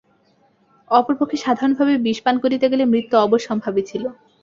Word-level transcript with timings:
অপর 0.91 1.13
পক্ষে 1.19 1.37
সাধারণভাবে 1.45 1.93
বিষ 2.05 2.17
পান 2.25 2.35
করিতে 2.43 2.65
গেলে 2.71 2.83
মৃত্যু 2.91 3.15
অবশ্যম্ভাবী 3.19 3.81
ছিল। 3.89 4.03